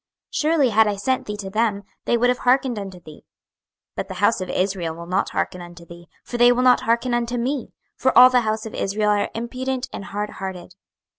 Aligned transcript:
Surely, 0.31 0.71
had 0.71 0.87
I 0.87 0.95
sent 0.95 1.27
thee 1.27 1.37
to 1.37 1.51
them, 1.51 1.83
they 2.05 2.17
would 2.17 2.29
have 2.29 2.39
hearkened 2.39 2.79
unto 2.79 2.99
thee. 2.99 3.19
26:003:007 3.95 3.95
But 3.97 4.07
the 4.07 4.13
house 4.15 4.41
of 4.41 4.49
Israel 4.49 4.95
will 4.95 5.05
not 5.05 5.29
hearken 5.29 5.61
unto 5.61 5.85
thee; 5.85 6.07
for 6.23 6.37
they 6.39 6.51
will 6.51 6.63
not 6.63 6.81
hearken 6.81 7.13
unto 7.13 7.37
me: 7.37 7.71
for 7.97 8.17
all 8.17 8.31
the 8.31 8.41
house 8.41 8.65
of 8.65 8.73
Israel 8.73 9.11
are 9.11 9.29
impudent 9.35 9.87
and 9.93 10.05
hardhearted. 10.05 10.73